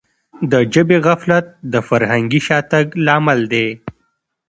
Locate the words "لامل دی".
3.05-3.67